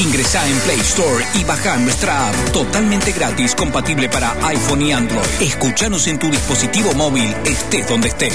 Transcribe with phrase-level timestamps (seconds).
[0.00, 5.26] Ingresá en Play Store y baja nuestra app totalmente gratis, compatible para iPhone y Android.
[5.40, 8.32] Escúchanos en tu dispositivo móvil, estés donde estés.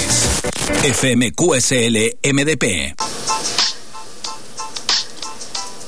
[0.84, 2.94] FMQSL MDP.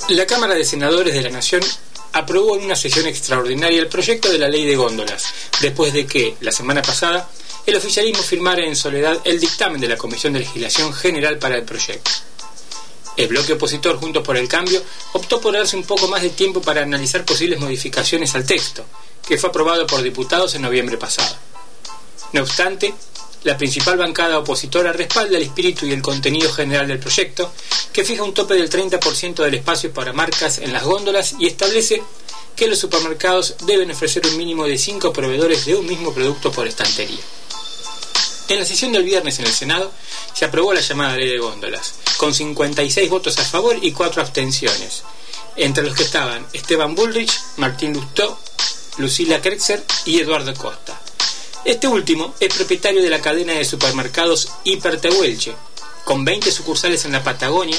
[0.08, 1.62] La Cámara de Senadores de la Nación
[2.12, 5.26] aprobó en una sesión extraordinaria el proyecto de la ley de góndolas,
[5.60, 7.30] después de que, la semana pasada,
[7.66, 11.62] el oficialismo firmara en soledad el dictamen de la Comisión de Legislación General para el
[11.62, 12.10] proyecto.
[13.18, 14.80] El bloque opositor Juntos por el Cambio
[15.12, 18.84] optó por darse un poco más de tiempo para analizar posibles modificaciones al texto,
[19.26, 21.34] que fue aprobado por diputados en noviembre pasado.
[22.32, 22.94] No obstante,
[23.42, 27.52] la principal bancada opositora respalda el espíritu y el contenido general del proyecto,
[27.92, 32.00] que fija un tope del 30% del espacio para marcas en las góndolas y establece
[32.54, 36.68] que los supermercados deben ofrecer un mínimo de 5 proveedores de un mismo producto por
[36.68, 37.18] estantería.
[38.48, 39.92] En la sesión del viernes en el Senado
[40.32, 45.02] se aprobó la llamada ley de góndolas, con 56 votos a favor y 4 abstenciones,
[45.56, 48.40] entre los que estaban Esteban Bullrich, Martín Lustó,
[48.96, 50.98] Lucila Kretzer y Eduardo Costa.
[51.66, 55.54] Este último es propietario de la cadena de supermercados Hipertehuelche,
[56.04, 57.76] con 20 sucursales en la Patagonia,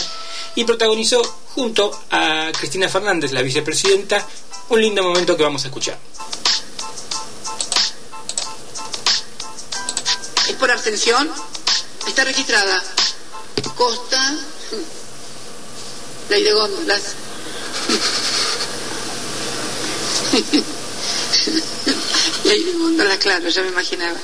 [0.54, 1.24] y protagonizó
[1.56, 4.24] junto a Cristina Fernández, la vicepresidenta,
[4.70, 5.98] un lindo momento que vamos a escuchar.
[10.60, 11.32] Por abstención.
[12.08, 12.84] Está registrada.
[13.76, 14.36] Costa.
[16.30, 17.02] Ley de góndolas.
[22.44, 24.20] Ley de góndolas, claro, ya me imaginaba.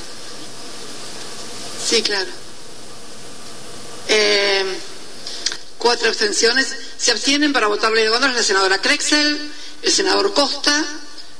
[1.90, 2.30] Sí, claro.
[4.10, 4.78] Eh,
[5.78, 6.68] cuatro abstenciones.
[6.98, 10.84] Se abstienen para votar ley de góndolas la senadora Krexel, el senador Costa,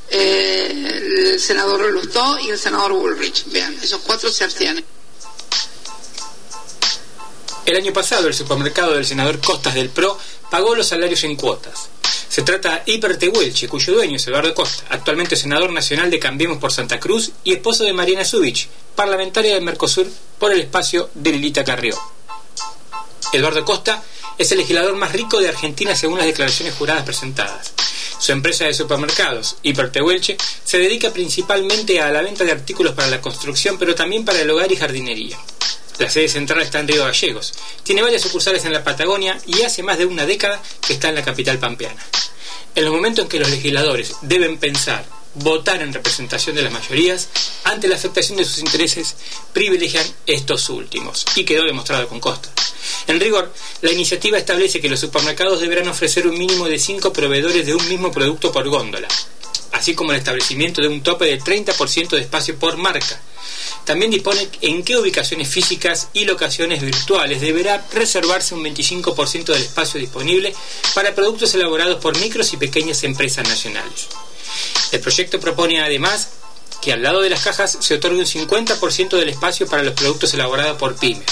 [0.10, 3.46] eh, el senador Lustó y el senador Bullrich.
[3.52, 4.84] Vean, esos cuatro se abstienen.
[7.66, 10.20] El año pasado, el supermercado del senador Costas del PRO
[10.52, 11.90] pagó los salarios en cuotas.
[12.30, 16.72] Se trata de Hipertehuelche, cuyo dueño es Eduardo Costa, actualmente senador nacional de Cambiemos por
[16.72, 20.06] Santa Cruz y esposo de Mariana Zubich, parlamentaria del Mercosur
[20.38, 21.98] por el espacio de Lilita Carrió.
[23.34, 24.04] Eduardo Costa
[24.38, 27.74] es el legislador más rico de Argentina según las declaraciones juradas presentadas.
[28.20, 33.22] Su empresa de supermercados, Hipertehuelche, se dedica principalmente a la venta de artículos para la
[33.22, 35.38] construcción, pero también para el hogar y jardinería.
[36.00, 37.54] La sede central está en Río Gallegos.
[37.84, 41.16] Tiene varias sucursales en la Patagonia y hace más de una década que está en
[41.16, 42.04] la capital pampeana.
[42.74, 45.06] En los momentos en que los legisladores deben pensar,
[45.36, 47.30] votar en representación de las mayorías,
[47.64, 49.16] ante la afectación de sus intereses,
[49.54, 51.26] privilegian estos últimos.
[51.36, 52.50] Y quedó demostrado con Costa.
[53.08, 57.66] En rigor, la iniciativa establece que los supermercados deberán ofrecer un mínimo de cinco proveedores
[57.66, 59.08] de un mismo producto por góndola,
[59.74, 63.22] así como el establecimiento de un tope de 30% de espacio por marca,
[63.86, 70.00] también dispone en qué ubicaciones físicas y locaciones virtuales deberá reservarse un 25% del espacio
[70.00, 70.56] disponible
[70.96, 74.08] para productos elaborados por micros y pequeñas empresas nacionales.
[74.92, 76.30] El proyecto propone además
[76.82, 80.34] que al lado de las cajas se otorgue un 50% del espacio para los productos
[80.34, 81.26] elaborados por pymes.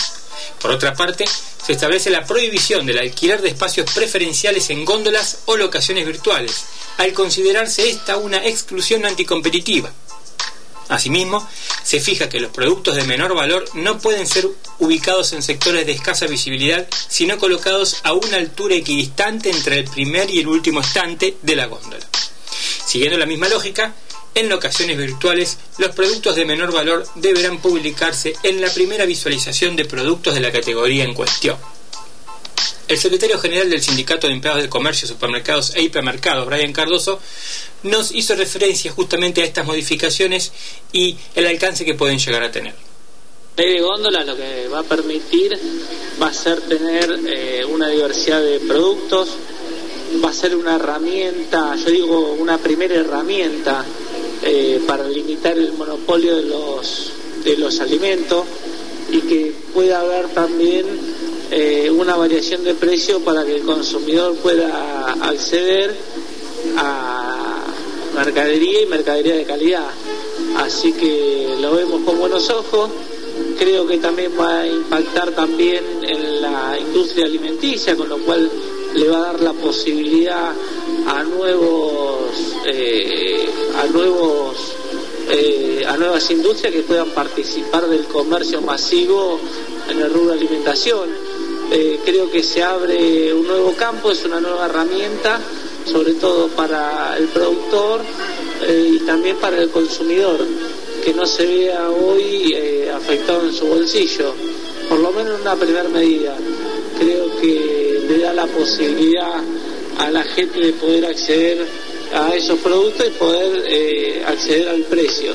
[0.59, 1.25] Por otra parte,
[1.65, 6.65] se establece la prohibición del alquiler de espacios preferenciales en góndolas o locaciones virtuales,
[6.97, 9.91] al considerarse esta una exclusión anticompetitiva.
[10.89, 11.47] Asimismo,
[11.83, 14.47] se fija que los productos de menor valor no pueden ser
[14.79, 20.29] ubicados en sectores de escasa visibilidad, sino colocados a una altura equidistante entre el primer
[20.29, 22.05] y el último estante de la góndola.
[22.85, 23.95] Siguiendo la misma lógica,
[24.35, 29.85] en locaciones virtuales, los productos de menor valor deberán publicarse en la primera visualización de
[29.85, 31.57] productos de la categoría en cuestión.
[32.87, 37.19] El secretario general del Sindicato de Empleados de Comercio, Supermercados e Hipermercados, Brian Cardoso,
[37.83, 40.51] nos hizo referencia justamente a estas modificaciones
[40.91, 42.73] y el alcance que pueden llegar a tener.
[43.55, 45.57] Ley de góndola lo que va a permitir
[46.21, 49.29] va a ser tener eh, una diversidad de productos,
[50.23, 53.85] va a ser una herramienta, yo digo una primera herramienta
[54.45, 57.11] eh, para limitar el monopolio de los,
[57.43, 58.45] de los alimentos
[59.11, 60.85] y que pueda haber también
[61.51, 65.95] eh, una variación de precio para que el consumidor pueda acceder
[66.77, 67.63] a
[68.15, 69.87] mercadería y mercadería de calidad.
[70.57, 72.89] Así que lo vemos con buenos ojos.
[73.57, 78.49] Creo que también va a impactar también en la industria alimenticia, con lo cual
[78.93, 80.53] le va a dar la posibilidad
[81.07, 82.12] a nuevos
[82.65, 83.45] eh,
[83.81, 84.57] a nuevos
[85.29, 89.39] eh, a nuevas industrias que puedan participar del comercio masivo
[89.89, 91.09] en el rubro de alimentación.
[91.71, 95.39] Eh, creo que se abre un nuevo campo, es una nueva herramienta,
[95.85, 98.01] sobre todo para el productor
[98.69, 100.39] y también para el consumidor,
[101.03, 102.53] que no se vea hoy
[102.93, 104.33] afectado en su bolsillo,
[104.87, 106.35] por lo menos una primera medida.
[106.99, 109.41] Creo que le da la posibilidad
[109.97, 111.65] a la gente de poder acceder
[112.13, 115.33] a esos productos y poder eh, acceder al precio.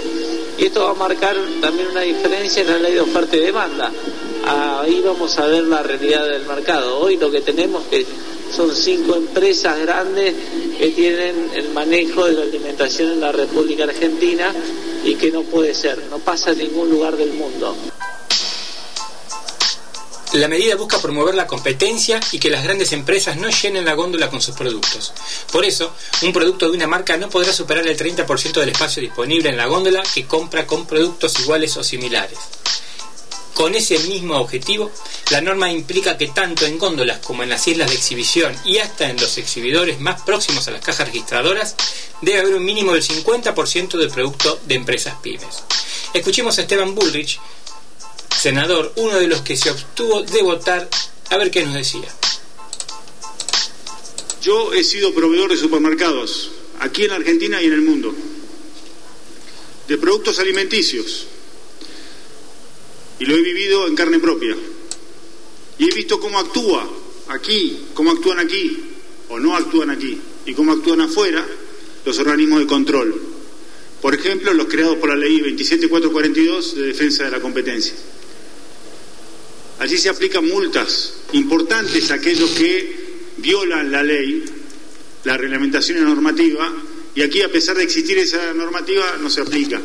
[0.58, 3.92] Y esto va a marcar también una diferencia en la ley de oferta y demanda.
[4.46, 7.00] Ahí vamos a ver la realidad del mercado.
[7.00, 8.06] Hoy lo que tenemos que
[8.54, 10.34] son cinco empresas grandes
[10.78, 14.52] que tienen el manejo de la alimentación en la República Argentina
[15.04, 17.76] y que no puede ser, no pasa en ningún lugar del mundo.
[20.34, 24.28] La medida busca promover la competencia y que las grandes empresas no llenen la góndola
[24.28, 25.14] con sus productos.
[25.50, 29.48] Por eso, un producto de una marca no podrá superar el 30% del espacio disponible
[29.48, 32.38] en la góndola que compra con productos iguales o similares.
[33.54, 34.92] Con ese mismo objetivo,
[35.30, 39.08] la norma implica que tanto en góndolas como en las islas de exhibición y hasta
[39.08, 41.74] en los exhibidores más próximos a las cajas registradoras,
[42.20, 45.64] debe haber un mínimo del 50% del producto de empresas pymes.
[46.12, 47.40] Escuchemos a Esteban Bullrich,
[48.38, 50.88] senador, uno de los que se obtuvo de votar,
[51.30, 52.08] a ver qué nos decía.
[54.42, 58.14] Yo he sido proveedor de supermercados, aquí en Argentina y en el mundo,
[59.88, 61.26] de productos alimenticios,
[63.18, 64.56] y lo he vivido en carne propia.
[65.78, 66.88] Y he visto cómo actúa
[67.28, 68.84] aquí, cómo actúan aquí,
[69.28, 71.44] o no actúan aquí, y cómo actúan afuera
[72.04, 73.20] los organismos de control.
[74.00, 77.94] Por ejemplo, los creados por la ley 27442 de defensa de la competencia.
[79.78, 82.96] Allí se aplican multas importantes a aquellos que
[83.36, 84.44] violan la ley,
[85.24, 86.72] la reglamentación y la normativa,
[87.14, 89.80] y aquí a pesar de existir esa normativa no se aplica.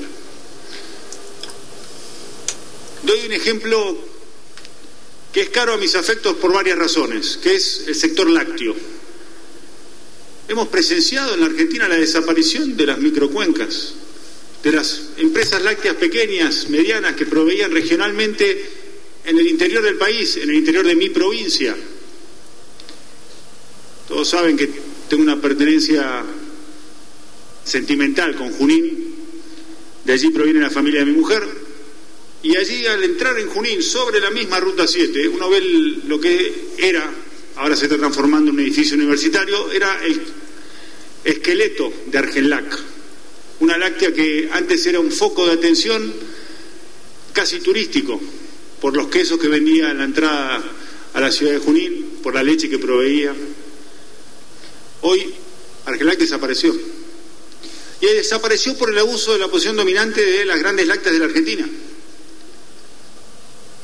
[3.03, 3.97] Doy un ejemplo
[5.31, 8.75] que es caro a mis afectos por varias razones, que es el sector lácteo.
[10.47, 13.93] Hemos presenciado en la Argentina la desaparición de las microcuencas,
[14.63, 18.82] de las empresas lácteas pequeñas, medianas, que proveían regionalmente
[19.25, 21.75] en el interior del país, en el interior de mi provincia.
[24.07, 24.69] Todos saben que
[25.07, 26.23] tengo una pertenencia
[27.63, 29.15] sentimental con Junín,
[30.03, 31.43] de allí proviene la familia de mi mujer,
[32.43, 35.61] y allí al entrar en Junín, sobre la misma Ruta 7, uno ve
[36.07, 37.09] lo que era,
[37.55, 40.21] ahora se está transformando en un edificio universitario, era el
[41.23, 42.79] esqueleto de Argenlac,
[43.61, 46.13] una láctea que antes era un foco de atención
[47.31, 48.21] casi turístico,
[48.83, 50.61] por los quesos que vendía en la entrada
[51.13, 53.33] a la ciudad de Junín, por la leche que proveía.
[54.99, 55.33] Hoy
[55.85, 56.75] Argelac desapareció.
[58.01, 61.27] Y desapareció por el abuso de la posición dominante de las grandes lácteas de la
[61.27, 61.65] Argentina.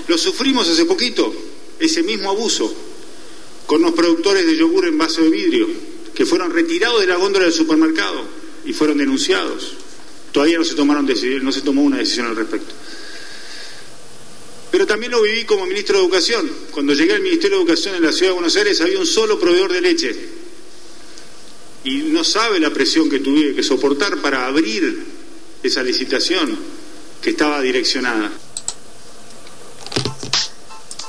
[0.09, 1.33] Lo sufrimos hace poquito,
[1.79, 2.75] ese mismo abuso,
[3.67, 5.69] con los productores de yogur en vaso de vidrio,
[6.13, 8.25] que fueron retirados de la góndola del supermercado
[8.65, 9.75] y fueron denunciados.
[10.33, 11.07] Todavía no se, tomaron
[11.41, 12.78] no se tomó una decisión al respecto.
[14.71, 16.51] Pero también lo viví como ministro de Educación.
[16.71, 19.39] Cuando llegué al Ministerio de Educación en la Ciudad de Buenos Aires había un solo
[19.39, 20.15] proveedor de leche.
[21.83, 25.03] Y no sabe la presión que tuve que soportar para abrir
[25.63, 26.57] esa licitación
[27.21, 28.31] que estaba direccionada.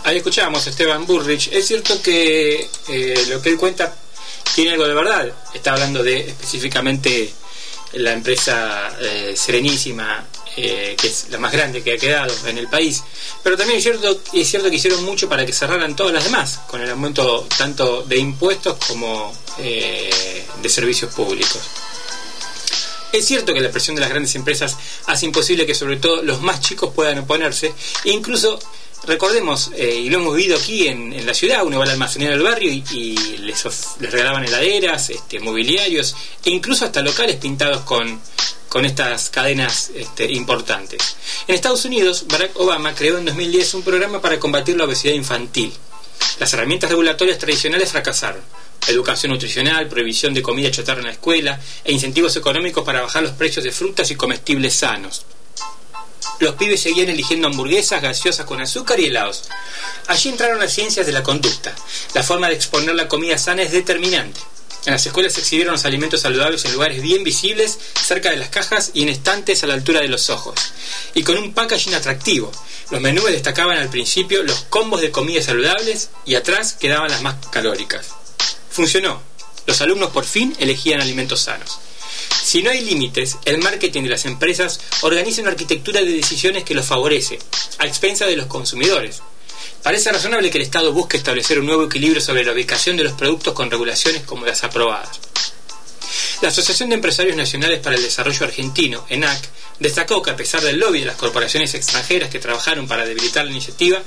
[0.05, 1.51] Ahí escuchábamos a Esteban Burrich.
[1.53, 3.95] Es cierto que eh, lo que él cuenta
[4.55, 5.35] tiene algo de verdad.
[5.53, 7.33] Está hablando de específicamente
[7.93, 12.69] la empresa eh, Serenísima eh, que es la más grande que ha quedado en el
[12.69, 13.03] país.
[13.43, 14.21] Pero también es cierto,
[14.71, 18.77] que hicieron mucho para que cerraran todas las demás, con el aumento tanto de impuestos
[18.87, 21.61] como eh, de servicios públicos.
[23.13, 24.77] Es cierto que la presión de las grandes empresas
[25.07, 28.59] hace imposible que sobre todo los más chicos puedan oponerse e incluso
[29.05, 32.43] recordemos, eh, y lo hemos vivido aquí en, la ciudad, uno va al almacenero del
[32.43, 36.15] barrio y, les, les, regalaban heladeras, este, mobiliarios
[36.45, 38.21] e incluso hasta locales pintados con,
[38.71, 41.17] con estas cadenas este, importantes.
[41.49, 45.73] En Estados Unidos, Barack Obama creó en 2010 un programa para combatir la obesidad infantil.
[46.39, 48.41] Las herramientas regulatorias tradicionales fracasaron.
[48.87, 53.33] Educación nutricional, prohibición de comida chatarra en la escuela e incentivos económicos para bajar los
[53.33, 55.27] precios de frutas y comestibles sanos.
[56.41, 59.45] Los pibes seguían eligiendo hamburguesas, gaseosas con azúcar y helados.
[60.07, 61.75] Allí entraron las ciencias de la conducta.
[62.15, 64.41] La forma de exponer la comida sana es determinante.
[64.87, 68.49] En las escuelas se exhibieron los alimentos saludables en lugares bien visibles, cerca de las
[68.49, 70.55] cajas y en estantes a la altura de los ojos.
[71.13, 72.51] Y con un packaging atractivo.
[72.91, 77.35] Los menús destacaban al principio los combos de comidas saludables y atrás quedaban las más
[77.53, 78.07] calóricas.
[78.71, 79.21] Funcionó.
[79.67, 81.79] Los alumnos por fin elegían alimentos sanos.
[82.51, 86.75] Si no hay límites, el marketing de las empresas organiza una arquitectura de decisiones que
[86.75, 87.39] los favorece,
[87.79, 89.23] a expensa de los consumidores.
[89.85, 93.13] Parece razonable que el Estado busque establecer un nuevo equilibrio sobre la ubicación de los
[93.13, 95.21] productos con regulaciones como las aprobadas.
[96.43, 100.81] La Asociación de Empresarios Nacionales para el Desarrollo Argentino, ENAC, destacó que a pesar del
[100.81, 104.03] lobby de las corporaciones extranjeras que trabajaron para debilitar la iniciativa,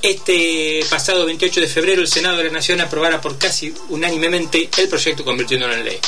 [0.00, 4.88] Este pasado 28 de febrero el Senado de la Nación aprobara por casi unánimemente el
[4.88, 6.00] proyecto convirtiéndolo en ley.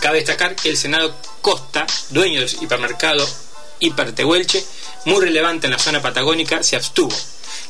[0.00, 3.26] Cabe destacar que el Senado Costa, dueño del hipermercado
[3.78, 4.64] Hipertehuelche,
[5.04, 7.14] muy relevante en la zona patagónica, se abstuvo.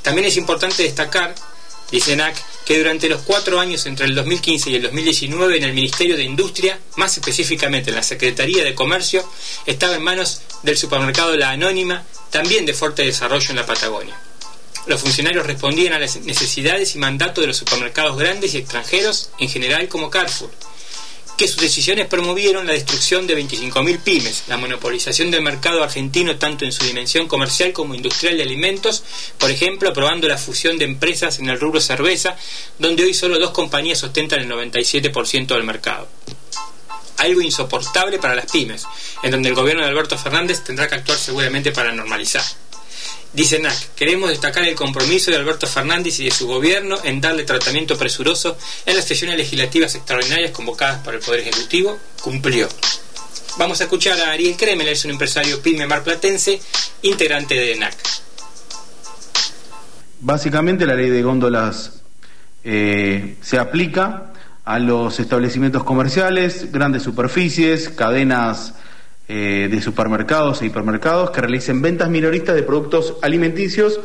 [0.03, 1.35] También es importante destacar,
[1.91, 5.73] dice NAC, que durante los cuatro años entre el 2015 y el 2019 en el
[5.73, 9.29] Ministerio de Industria, más específicamente en la Secretaría de Comercio,
[9.67, 14.19] estaba en manos del supermercado La Anónima, también de fuerte desarrollo en la Patagonia.
[14.87, 19.49] Los funcionarios respondían a las necesidades y mandatos de los supermercados grandes y extranjeros, en
[19.49, 20.51] general como Carrefour,
[21.37, 26.65] que sus decisiones promovieron la destrucción de 25.000 pymes, la monopolización del mercado argentino tanto
[26.65, 29.05] en su dimensión comercial como industrial de alimentos,
[29.39, 32.37] por ejemplo, aprobando la fusión de empresas en el rubro cerveza,
[32.79, 36.09] donde hoy solo dos compañías ostentan el 97% del mercado.
[37.19, 38.85] Algo insoportable para las pymes,
[39.23, 42.45] en donde el gobierno de Alberto Fernández tendrá que actuar seguramente para normalizar.
[43.33, 47.45] Dice NAC, queremos destacar el compromiso de Alberto Fernández y de su gobierno en darle
[47.45, 51.99] tratamiento presuroso en las sesiones legislativas extraordinarias convocadas por el Poder Ejecutivo.
[52.23, 52.69] Cumplió.
[53.59, 56.61] Vamos a escuchar a Ariel Kremel, es un empresario pyme marplatense,
[57.03, 57.95] integrante de NAC.
[60.21, 62.03] Básicamente la ley de góndolas
[62.65, 64.33] eh, se aplica
[64.65, 68.75] a los establecimientos comerciales, grandes superficies, cadenas
[69.29, 74.01] eh, de supermercados e hipermercados que realicen ventas minoristas de productos alimenticios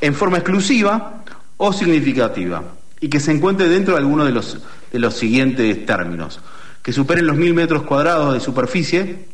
[0.00, 1.24] en forma exclusiva
[1.56, 2.64] o significativa
[3.00, 4.58] y que se encuentre dentro de alguno de los,
[4.92, 6.40] de los siguientes términos.
[6.82, 9.26] Que superen los mil metros cuadrados de superficie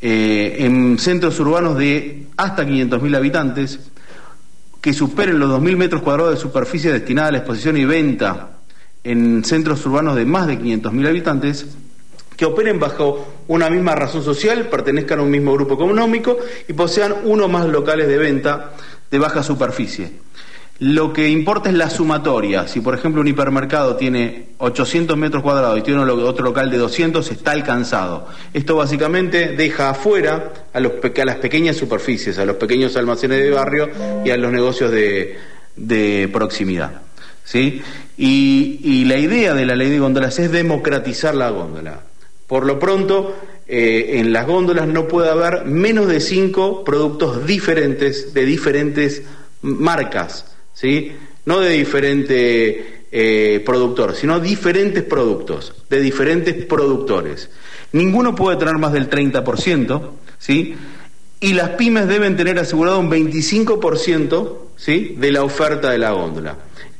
[0.00, 3.80] eh, en centros urbanos de hasta 500.000 habitantes,
[4.80, 8.50] que superen los 2.000 metros cuadrados de superficie destinada a la exposición y venta
[9.02, 11.66] en centros urbanos de más de 500.000 habitantes,
[12.36, 16.38] que operen bajo una misma razón social, pertenezcan a un mismo grupo económico
[16.68, 18.72] y posean uno o más locales de venta
[19.10, 20.12] de baja superficie.
[20.80, 22.68] Lo que importa es la sumatoria.
[22.68, 27.28] Si, por ejemplo, un hipermercado tiene 800 metros cuadrados y tiene otro local de 200,
[27.32, 28.28] está alcanzado.
[28.54, 33.50] Esto básicamente deja afuera a, los, a las pequeñas superficies, a los pequeños almacenes de
[33.50, 33.88] barrio
[34.24, 37.02] y a los negocios de, proximidad.
[37.42, 37.82] ¿sí?
[38.16, 42.02] Y, y la idea de la ley de góndolas es democratizar la góndola.
[42.48, 43.36] Por lo pronto,
[43.68, 49.22] eh, en las góndolas no puede haber menos de cinco productos diferentes, de diferentes
[49.60, 51.12] marcas, ¿sí?
[51.44, 57.50] No de diferente eh, productor, sino diferentes productos, de diferentes productores.
[57.92, 60.74] Ninguno puede tener más del 30%, ¿sí?
[61.40, 65.16] Y las pymes deben tener asegurado un 25%, ¿sí?
[65.18, 66.56] De la oferta de la góndola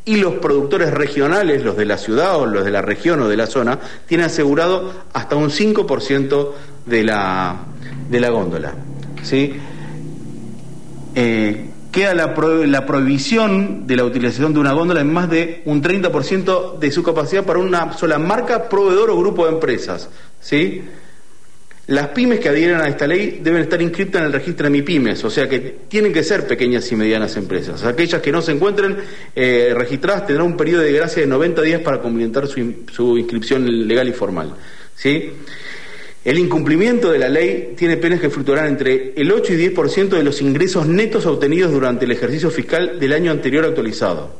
[0.09, 3.37] y los productores regionales, los de la ciudad o los de la región o de
[3.37, 6.53] la zona, tienen asegurado hasta un 5%
[6.87, 7.57] de la,
[8.09, 8.73] de la góndola.
[9.23, 9.53] ¿sí?
[11.15, 12.35] Eh, queda la,
[12.67, 17.03] la, prohibición de la utilización de una góndola en más de un 30% de su
[17.03, 20.09] capacidad para una sola marca, proveedor o grupo de empresas.
[20.41, 20.85] ¿sí?
[21.89, 25.25] Las pymes que adhieren a esta ley deben estar inscritas en el registro de MIPYMES,
[25.25, 27.83] o sea que tienen que ser pequeñas y medianas empresas.
[27.83, 28.99] Aquellas que no se encuentren
[29.35, 34.07] eh, registradas tendrán un periodo de gracia de 90 días para complementar su, inscripción legal
[34.07, 34.55] y formal.
[35.03, 40.23] El incumplimiento de la ley tiene penas que fluctuarán entre el 8 y 10% de
[40.23, 44.39] los ingresos netos obtenidos durante el ejercicio fiscal del año anterior actualizado.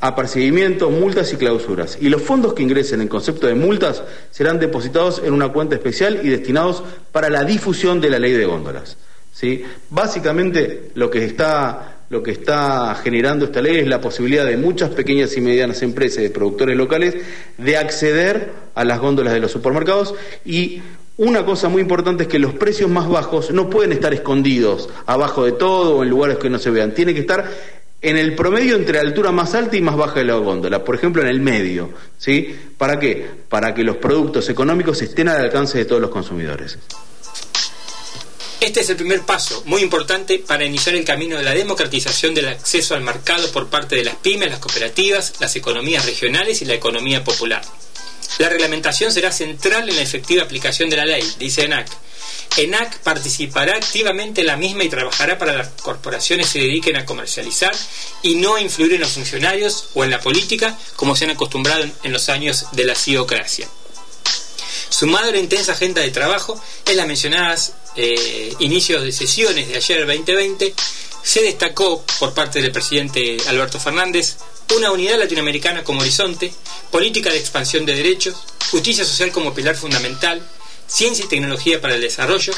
[0.00, 1.98] Apercibimientos, multas y clausuras.
[2.00, 6.20] Y los fondos que ingresen en concepto de multas serán depositados en una cuenta especial
[6.22, 8.96] y destinados para la difusión de la ley de góndolas.
[9.32, 9.62] ¿sí?
[9.90, 14.90] Básicamente lo que está lo que está generando esta ley es la posibilidad de muchas
[14.90, 17.14] pequeñas y medianas empresas de productores locales
[17.56, 20.82] de acceder a las góndolas de los supermercados y
[21.18, 25.44] una cosa muy importante es que los precios más bajos no pueden estar escondidos abajo
[25.44, 27.48] de todo o en lugares que no se vean, tiene que estar
[28.02, 30.94] en el promedio entre la altura más alta y más baja de la góndola, por
[30.94, 31.90] ejemplo en el medio.
[32.18, 32.56] ¿sí?
[32.78, 33.28] ¿Para qué?
[33.48, 36.78] Para que los productos económicos estén al alcance de todos los consumidores.
[38.60, 42.48] Este es el primer paso, muy importante, para iniciar el camino de la democratización del
[42.48, 46.74] acceso al mercado por parte de las pymes, las cooperativas, las economías regionales y la
[46.74, 47.62] economía popular.
[48.38, 51.88] La reglamentación será central en la efectiva aplicación de la ley, dice ENAC
[52.56, 57.06] ENAC participará activamente en la misma y trabajará para que las corporaciones se dediquen a
[57.06, 57.74] comercializar
[58.22, 61.84] y no a influir en los funcionarios o en la política como se han acostumbrado
[62.02, 63.68] en los años de la ciocracia.
[64.88, 69.76] Sumado a la intensa agenda de trabajo, en las mencionadas eh, inicios de sesiones de
[69.76, 70.74] ayer 2020,
[71.22, 74.36] se destacó por parte del presidente Alberto Fernández
[74.76, 76.52] una unidad latinoamericana como horizonte,
[76.90, 78.36] política de expansión de derechos,
[78.70, 80.46] justicia social como pilar fundamental,
[80.90, 82.52] ciencia y tecnología para el desarrollo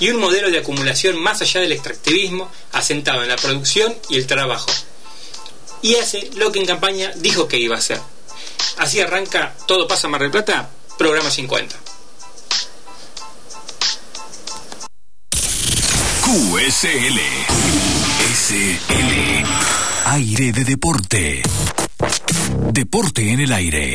[0.00, 4.26] y un modelo de acumulación más allá del extractivismo asentado en la producción y el
[4.26, 4.70] trabajo.
[5.82, 8.00] Y hace lo que en campaña dijo que iba a hacer.
[8.78, 11.76] Así arranca Todo pasa Mar del Plata, programa 50.
[16.24, 17.20] QSL.
[18.34, 19.44] SL.
[20.06, 21.42] Aire de deporte.
[22.72, 23.92] Deporte en el aire.